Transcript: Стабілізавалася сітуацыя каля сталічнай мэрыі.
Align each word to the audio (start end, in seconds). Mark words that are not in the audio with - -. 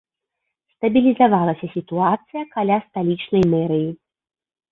Стабілізавалася 0.75 1.65
сітуацыя 1.75 2.43
каля 2.55 2.77
сталічнай 2.87 3.43
мэрыі. 3.53 3.87